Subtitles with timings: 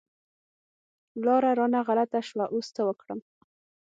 [1.25, 3.19] لاره رانه غلطه شوه، اوس څه وکړم؟